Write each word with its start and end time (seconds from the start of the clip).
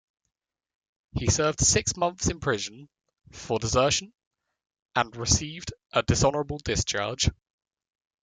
He 1.11 1.27
served 1.29 1.59
six 1.59 1.95
months 1.95 2.27
in 2.27 2.39
prison 2.39 2.89
for 3.31 3.59
desertion 3.59 4.11
and 4.95 5.15
received 5.15 5.73
a 5.93 6.01
dishonorable 6.01 6.57
discharge. 6.57 7.29